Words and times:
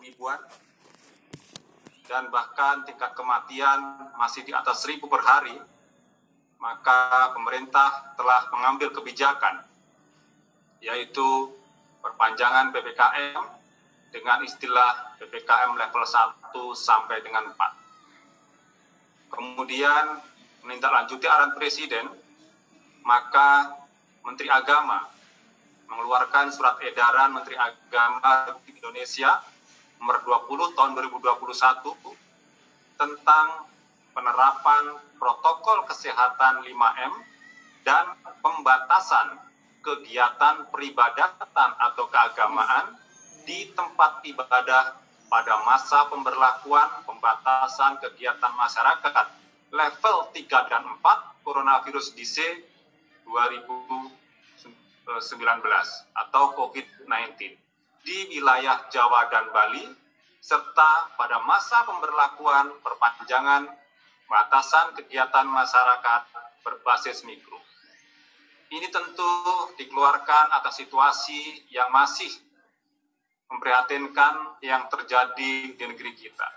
ribuan 0.00 0.38
dan 2.08 2.32
bahkan 2.32 2.88
tingkat 2.88 3.12
kematian 3.12 4.08
masih 4.16 4.40
di 4.42 4.56
atas 4.56 4.80
seribu 4.80 5.12
per 5.12 5.20
hari, 5.20 5.60
maka 6.56 7.30
pemerintah 7.36 8.16
telah 8.16 8.48
mengambil 8.50 8.88
kebijakan 8.96 9.60
yaitu 10.80 11.52
perpanjangan 12.00 12.72
PPKM 12.72 13.42
dengan 14.08 14.40
istilah 14.40 15.20
PPKM 15.20 15.76
level 15.76 16.04
1 16.06 16.54
sampai 16.72 17.20
dengan 17.20 17.52
4. 17.52 19.28
Kemudian 19.28 20.04
menindaklanjuti 20.64 21.28
arahan 21.28 21.52
Presiden, 21.52 22.08
maka 23.04 23.76
Menteri 24.24 24.48
Agama 24.48 25.04
mengeluarkan 25.88 26.52
surat 26.52 26.80
edaran 26.84 27.36
Menteri 27.36 27.56
Agama 27.60 28.56
Indonesia 28.64 29.40
nomor 29.98 30.22
20 30.24 30.76
tahun 30.78 30.90
2021 30.94 32.14
tentang 32.98 33.46
penerapan 34.14 34.84
protokol 35.18 35.86
kesehatan 35.86 36.62
5M 36.66 37.12
dan 37.86 38.04
pembatasan 38.42 39.38
kegiatan 39.82 40.66
peribadatan 40.70 41.70
atau 41.78 42.04
keagamaan 42.10 42.98
di 43.46 43.70
tempat 43.74 44.22
ibadah 44.26 44.94
pada 45.28 45.54
masa 45.62 46.08
pemberlakuan 46.10 46.88
pembatasan 47.04 48.00
kegiatan 48.02 48.52
masyarakat 48.56 49.26
level 49.70 50.16
3 50.32 50.72
dan 50.72 50.82
4 50.82 51.44
coronavirus 51.44 52.16
DC 52.16 52.64
2019 53.28 54.08
atau 56.16 56.44
COVID-19 56.56 57.67
di 58.02 58.28
wilayah 58.34 58.86
Jawa 58.90 59.30
dan 59.30 59.50
Bali 59.50 59.86
serta 60.38 61.12
pada 61.18 61.42
masa 61.44 61.84
pemberlakuan 61.84 62.72
perpanjangan 62.80 63.68
batasan 64.28 64.94
kegiatan 64.96 65.46
masyarakat 65.48 66.22
berbasis 66.62 67.24
mikro. 67.24 67.58
Ini 68.68 68.92
tentu 68.92 69.32
dikeluarkan 69.80 70.52
atas 70.52 70.76
situasi 70.76 71.68
yang 71.72 71.88
masih 71.88 72.28
memprihatinkan 73.48 74.60
yang 74.60 74.84
terjadi 74.92 75.72
di 75.72 75.84
negeri 75.88 76.12
kita. 76.12 76.48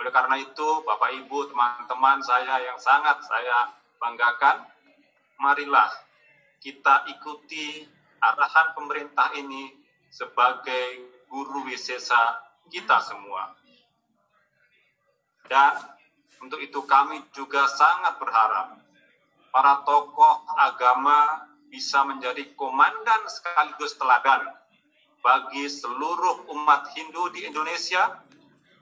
Oleh 0.00 0.08
karena 0.08 0.40
itu, 0.40 0.68
Bapak 0.88 1.12
Ibu, 1.12 1.52
teman-teman 1.52 2.24
saya 2.24 2.64
yang 2.64 2.80
sangat 2.80 3.20
saya 3.28 3.68
banggakan, 4.00 4.64
marilah 5.36 5.92
kita 6.64 7.04
ikuti 7.12 7.84
arahan 8.22 8.72
pemerintah 8.72 9.28
ini 9.36 9.74
sebagai 10.08 11.04
guru 11.28 11.68
wisesa 11.68 12.40
kita 12.68 13.00
semua. 13.04 13.56
Dan 15.48 15.74
untuk 16.44 16.60
itu 16.60 16.84
kami 16.84 17.24
juga 17.32 17.64
sangat 17.66 18.20
berharap 18.20 18.76
para 19.48 19.82
tokoh 19.82 20.44
agama 20.60 21.48
bisa 21.68 22.04
menjadi 22.04 22.48
komandan 22.56 23.28
sekaligus 23.28 23.96
teladan 23.96 24.44
bagi 25.20 25.68
seluruh 25.68 26.48
umat 26.56 26.88
Hindu 26.94 27.32
di 27.34 27.48
Indonesia 27.48 28.22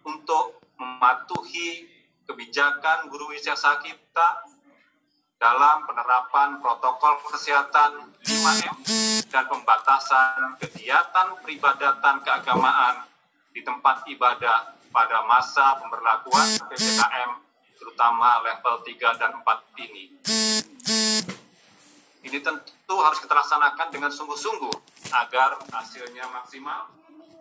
untuk 0.06 0.62
mematuhi 0.76 1.88
kebijakan 2.28 3.08
guru 3.08 3.32
wisata 3.32 3.80
kita 3.82 4.28
dalam 5.46 5.86
penerapan 5.86 6.58
protokol 6.58 7.22
kesehatan 7.30 8.10
5M 8.26 8.76
dan 9.30 9.46
pembatasan 9.46 10.58
kegiatan 10.58 11.38
peribadatan 11.38 12.18
keagamaan 12.26 13.06
di 13.54 13.62
tempat 13.62 14.02
ibadah 14.10 14.74
pada 14.90 15.22
masa 15.22 15.78
pemberlakuan 15.78 16.50
PPKM 16.66 17.30
terutama 17.78 18.42
level 18.42 18.82
3 18.90 19.22
dan 19.22 19.38
4 19.38 19.86
ini. 19.86 20.04
Ini 22.26 22.38
tentu 22.42 22.94
harus 22.98 23.22
kita 23.22 23.38
laksanakan 23.38 23.94
dengan 23.94 24.10
sungguh-sungguh 24.10 24.74
agar 25.14 25.62
hasilnya 25.70 26.26
maksimal 26.26 26.90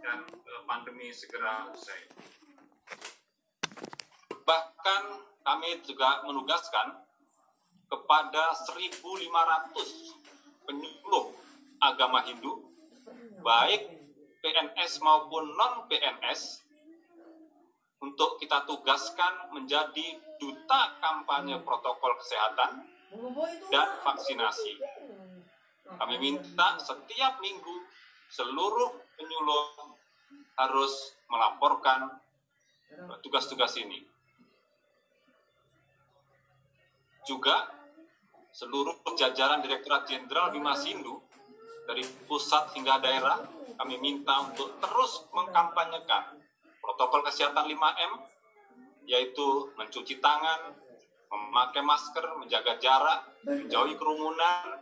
dan 0.05 0.21
eh, 0.29 0.61
pandemi 0.69 1.09
segera 1.09 1.73
usai. 1.73 2.05
Bahkan 4.45 5.01
kami 5.41 5.81
juga 5.81 6.21
menugaskan 6.29 7.04
kepada 7.85 8.53
1.500 8.65 9.29
penyuluh 10.65 11.25
agama 11.81 12.25
Hindu, 12.25 12.65
baik 13.45 13.81
PNS 14.41 15.01
maupun 15.01 15.53
non-PNS, 15.53 16.65
untuk 18.05 18.37
kita 18.37 18.67
tugaskan 18.69 19.49
menjadi 19.55 20.19
duta 20.37 20.81
kampanye 21.01 21.57
protokol 21.65 22.13
kesehatan 22.21 22.85
dan 23.73 23.87
vaksinasi. 24.05 24.77
Kami 25.85 26.15
minta 26.21 26.77
setiap 26.81 27.39
minggu 27.41 27.75
seluruh 28.29 28.93
penyuluh 29.15 29.95
harus 30.59 31.13
melaporkan 31.29 32.13
tugas-tugas 33.25 33.73
ini. 33.81 34.03
Juga 37.25 37.67
seluruh 38.55 39.01
jajaran 39.17 39.59
Direktorat 39.65 40.07
Jenderal 40.07 40.53
Bimas 40.53 40.85
Hindu 40.87 41.19
dari 41.85 42.05
pusat 42.25 42.71
hingga 42.77 43.01
daerah 43.01 43.41
kami 43.75 43.99
minta 43.99 44.45
untuk 44.45 44.79
terus 44.79 45.27
mengkampanyekan 45.35 46.39
protokol 46.79 47.25
kesehatan 47.27 47.67
5M 47.67 48.11
yaitu 49.05 49.69
mencuci 49.77 50.17
tangan, 50.17 50.73
memakai 51.29 51.85
masker, 51.85 52.25
menjaga 52.41 52.77
jarak, 52.81 53.21
menjauhi 53.45 53.93
kerumunan, 53.97 54.81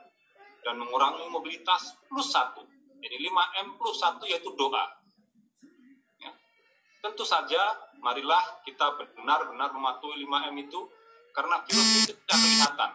dan 0.64 0.80
mengurangi 0.80 1.28
mobilitas 1.28 1.96
plus 2.08 2.32
satu. 2.32 2.64
Jadi 3.04 3.20
5M 3.20 3.76
plus 3.76 4.00
satu 4.00 4.24
yaitu 4.24 4.56
doa. 4.56 4.88
Ya. 6.24 6.32
Tentu 7.04 7.28
saja, 7.28 7.60
marilah 8.00 8.64
kita 8.64 8.96
benar-benar 8.96 9.76
mematuhi 9.76 10.24
5M 10.24 10.56
itu 10.64 10.88
karena 11.34 11.66
virus 11.66 11.90
itu 12.06 12.14
tidak 12.14 12.38
kelihatan. 12.40 12.92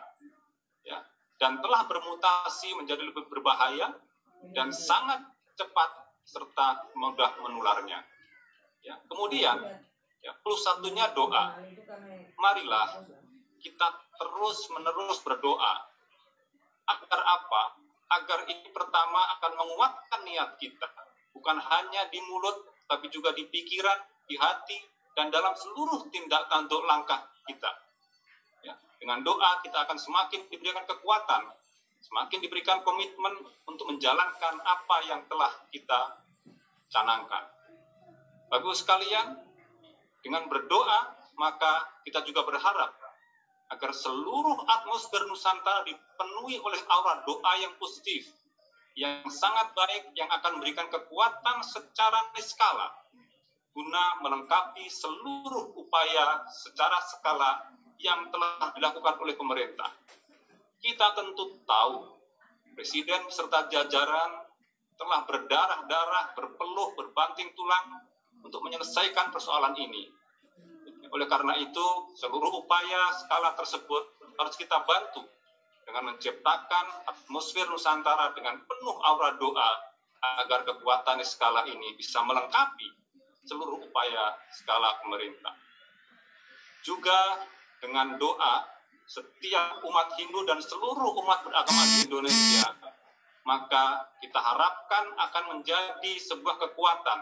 Ya. 0.86 0.98
Dan 1.36 1.52
telah 1.60 1.82
bermutasi 1.90 2.72
menjadi 2.78 3.02
lebih 3.02 3.26
berbahaya 3.26 3.92
dan 4.54 4.70
sangat 4.70 5.20
cepat 5.58 5.90
serta 6.22 6.88
mudah 6.94 7.34
menularnya. 7.42 8.00
Ya. 8.86 8.94
Kemudian, 9.10 9.58
ya, 10.22 10.32
plus 10.40 10.62
satunya 10.62 11.10
doa. 11.12 11.58
Marilah 12.38 13.02
kita 13.58 13.88
terus 14.18 14.70
menerus 14.70 15.18
berdoa 15.26 15.74
agar 16.88 17.20
apa? 17.20 17.62
Agar 18.08 18.48
ini 18.48 18.72
pertama 18.72 19.20
akan 19.36 19.52
menguatkan 19.60 20.24
niat 20.24 20.56
kita, 20.56 20.88
bukan 21.36 21.60
hanya 21.60 22.08
di 22.08 22.24
mulut, 22.24 22.64
tapi 22.88 23.12
juga 23.12 23.36
di 23.36 23.44
pikiran, 23.44 24.00
di 24.24 24.32
hati, 24.40 24.80
dan 25.12 25.28
dalam 25.28 25.52
seluruh 25.52 26.08
tindak 26.08 26.48
tanduk 26.48 26.80
langkah 26.88 27.20
kita. 27.44 27.68
Ya, 28.68 28.76
dengan 29.00 29.24
doa 29.24 29.64
kita 29.64 29.88
akan 29.88 29.96
semakin 29.96 30.44
diberikan 30.52 30.84
kekuatan, 30.84 31.48
semakin 32.04 32.44
diberikan 32.44 32.84
komitmen 32.84 33.32
untuk 33.64 33.88
menjalankan 33.88 34.60
apa 34.60 34.96
yang 35.08 35.24
telah 35.24 35.48
kita 35.72 36.20
canangkan. 36.92 37.48
Bagus 38.52 38.84
sekalian, 38.84 39.40
dengan 40.20 40.52
berdoa 40.52 41.16
maka 41.40 41.88
kita 42.04 42.20
juga 42.28 42.44
berharap 42.44 42.92
agar 43.72 43.90
seluruh 43.92 44.56
atmosfer 44.68 45.24
Nusantara 45.28 45.84
dipenuhi 45.88 46.60
oleh 46.60 46.80
aura 46.92 47.24
doa 47.24 47.52
yang 47.60 47.72
positif, 47.80 48.28
yang 48.96 49.24
sangat 49.28 49.72
baik, 49.72 50.12
yang 50.16 50.28
akan 50.28 50.60
memberikan 50.60 50.88
kekuatan 50.88 51.56
secara 51.64 52.32
niskala, 52.36 52.88
guna 53.76 54.04
melengkapi 54.24 54.88
seluruh 54.88 55.76
upaya 55.78 56.42
secara 56.50 56.98
skala 57.06 57.77
yang 57.98 58.30
telah 58.30 58.72
dilakukan 58.74 59.14
oleh 59.18 59.34
pemerintah. 59.34 59.90
Kita 60.78 61.14
tentu 61.18 61.58
tahu, 61.66 62.18
Presiden 62.78 63.26
serta 63.26 63.66
jajaran 63.66 64.46
telah 64.94 65.26
berdarah-darah, 65.26 66.38
berpeluh, 66.38 66.94
berbanting 66.94 67.50
tulang 67.58 68.06
untuk 68.46 68.62
menyelesaikan 68.62 69.34
persoalan 69.34 69.74
ini 69.74 70.06
oleh 71.08 71.26
karena 71.28 71.56
itu, 71.56 71.86
seluruh 72.20 72.52
upaya 72.64 73.02
skala 73.16 73.56
tersebut 73.56 74.04
harus 74.36 74.54
kita 74.60 74.76
bantu 74.84 75.24
dengan 75.88 76.12
menciptakan 76.12 76.86
atmosfer 77.08 77.64
Nusantara 77.72 78.36
dengan 78.36 78.60
penuh 78.60 78.96
aura 79.08 79.40
doa 79.40 79.70
agar 80.44 80.68
kekuatan 80.68 81.24
skala 81.24 81.64
ini 81.64 81.96
bisa 81.96 82.20
melengkapi 82.20 82.88
seluruh 83.48 83.80
upaya 83.80 84.36
skala 84.52 85.00
pemerintah. 85.00 85.56
Juga 86.84 87.40
dengan 87.78 88.18
doa 88.18 88.66
setiap 89.08 89.80
umat 89.88 90.08
Hindu 90.20 90.44
dan 90.44 90.60
seluruh 90.60 91.16
umat 91.24 91.40
beragama 91.48 91.82
di 91.88 92.04
Indonesia, 92.04 92.68
maka 93.48 94.04
kita 94.20 94.36
harapkan 94.36 95.04
akan 95.16 95.44
menjadi 95.56 96.12
sebuah 96.20 96.60
kekuatan 96.68 97.18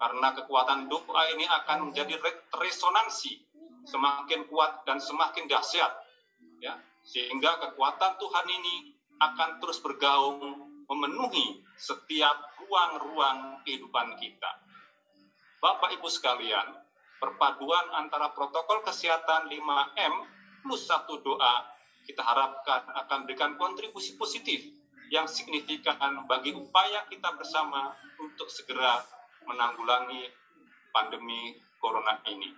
karena 0.00 0.28
kekuatan 0.34 0.88
doa 0.88 1.22
ini 1.36 1.44
akan 1.46 1.92
menjadi 1.92 2.16
resonansi 2.56 3.38
semakin 3.86 4.48
kuat 4.48 4.82
dan 4.88 4.98
semakin 4.98 5.46
dahsyat 5.46 5.92
ya 6.62 6.74
sehingga 7.02 7.58
kekuatan 7.58 8.18
Tuhan 8.18 8.46
ini 8.48 8.74
akan 9.22 9.62
terus 9.62 9.78
bergaung 9.78 10.70
memenuhi 10.90 11.62
setiap 11.78 12.34
ruang-ruang 12.62 13.62
kehidupan 13.62 14.18
kita. 14.18 14.50
Bapak 15.62 15.94
Ibu 15.94 16.10
sekalian, 16.10 16.81
perpaduan 17.22 17.86
antara 18.02 18.34
protokol 18.34 18.82
kesehatan 18.82 19.46
5M 19.46 20.14
plus 20.66 20.82
satu 20.90 21.22
doa 21.22 21.70
kita 22.02 22.18
harapkan 22.18 22.82
akan 23.06 23.22
memberikan 23.22 23.54
kontribusi 23.54 24.18
positif 24.18 24.58
yang 25.14 25.30
signifikan 25.30 26.26
bagi 26.26 26.50
upaya 26.50 27.06
kita 27.06 27.30
bersama 27.38 27.94
untuk 28.18 28.50
segera 28.50 28.98
menanggulangi 29.46 30.26
pandemi 30.90 31.54
corona 31.78 32.18
ini. 32.26 32.50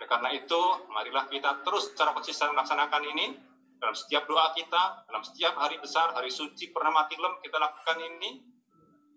Oleh 0.00 0.08
karena 0.08 0.30
itu, 0.32 0.60
marilah 0.88 1.28
kita 1.28 1.60
terus 1.66 1.92
secara 1.92 2.16
konsisten 2.16 2.56
melaksanakan 2.56 3.02
ini 3.14 3.36
dalam 3.78 3.92
setiap 3.92 4.24
doa 4.24 4.54
kita, 4.56 5.04
dalam 5.10 5.22
setiap 5.26 5.54
hari 5.60 5.76
besar, 5.76 6.14
hari 6.16 6.32
suci, 6.32 6.72
pernah 6.72 7.04
mati 7.04 7.20
lem, 7.20 7.36
kita 7.44 7.60
lakukan 7.60 7.98
ini. 8.00 8.40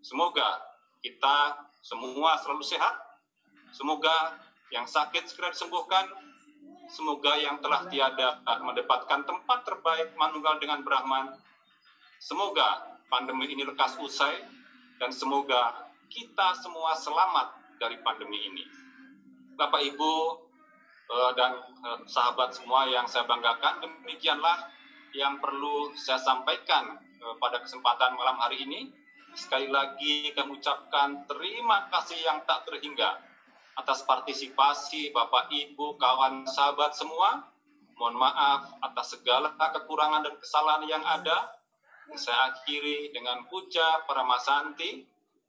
Semoga 0.03 0.59
kita 0.99 1.65
semua 1.81 2.35
selalu 2.43 2.63
sehat. 2.67 2.95
Semoga 3.71 4.37
yang 4.71 4.85
sakit 4.87 5.27
segera 5.27 5.53
disembuhkan. 5.53 6.07
Semoga 6.87 7.35
yang 7.35 7.59
telah 7.59 7.83
tiada 7.91 8.39
mendapatkan 8.63 9.27
tempat 9.27 9.59
terbaik 9.67 10.15
manunggal 10.15 10.55
dengan 10.59 10.87
Brahman. 10.87 11.35
Semoga 12.17 12.95
pandemi 13.11 13.51
ini 13.51 13.67
lekas 13.67 13.99
usai 13.99 14.39
dan 14.95 15.11
semoga 15.11 15.91
kita 16.07 16.55
semua 16.63 16.95
selamat 16.95 17.51
dari 17.75 17.99
pandemi 17.99 18.39
ini. 18.47 18.63
Bapak 19.59 19.83
Ibu, 19.83 20.13
uh, 21.11 21.31
dan 21.35 21.59
uh, 21.83 21.99
sahabat 22.07 22.55
semua 22.55 22.87
yang 22.87 23.07
saya 23.07 23.27
banggakan. 23.27 23.83
Demikianlah 23.83 24.71
yang 25.15 25.39
perlu 25.39 25.95
saya 25.95 26.19
sampaikan 26.21 26.99
uh, 27.23 27.35
pada 27.39 27.63
kesempatan 27.63 28.15
malam 28.15 28.37
hari 28.39 28.63
ini. 28.63 28.91
Sekali 29.37 29.69
lagi 29.69 30.33
kami 30.33 30.57
ucapkan 30.57 31.27
terima 31.29 31.85
kasih 31.93 32.17
yang 32.25 32.41
tak 32.49 32.65
terhingga 32.65 33.26
atas 33.77 34.01
partisipasi 34.03 35.13
Bapak, 35.13 35.53
Ibu, 35.53 35.95
kawan, 36.01 36.49
sahabat 36.49 36.97
semua. 36.97 37.45
Mohon 37.97 38.29
maaf 38.29 38.61
atas 38.85 39.17
segala 39.17 39.57
kekurangan 39.57 40.21
dan 40.25 40.35
kesalahan 40.37 40.85
yang 40.85 41.03
ada. 41.05 41.57
Saya 42.13 42.53
akhiri 42.53 43.09
dengan 43.13 43.45
puja 43.49 44.05
para 44.05 44.21
masanti. 44.25 45.05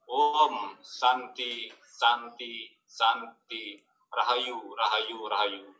Om 0.09 0.73
Santi 0.81 1.69
Santi 1.85 2.65
Santi 2.89 3.77
Rahayu, 4.09 4.57
Rahayu, 4.73 5.17
Rahayu. 5.29 5.78